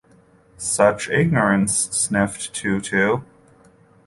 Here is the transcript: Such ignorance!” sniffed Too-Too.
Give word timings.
Such 0.57 1.09
ignorance!” 1.11 1.77
sniffed 1.91 2.55
Too-Too. 2.55 3.23